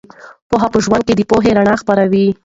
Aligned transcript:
پوهه 0.49 0.67
په 0.73 0.79
ژوند 0.85 1.03
کې 1.07 1.13
د 1.15 1.21
پوهې 1.29 1.51
رڼا 1.57 1.75
خپروي. 1.81 2.25